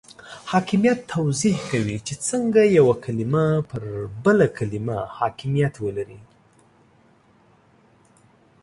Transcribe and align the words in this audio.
حاکمیت 0.51 0.99
توضیح 1.13 1.57
کوي 1.71 1.97
چې 2.07 2.13
څنګه 2.27 2.61
یوه 2.77 2.95
کلمه 3.05 3.45
پر 3.69 3.81
بله 4.23 4.47
کلمه 4.57 4.97
حاکمیت 5.17 5.73
ولري. 5.85 6.19